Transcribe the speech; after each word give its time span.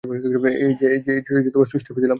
এই 0.03 0.99
যে 1.05 1.13
সুইচ 1.65 1.83
টিপে 1.85 2.01
দিলাম। 2.01 2.09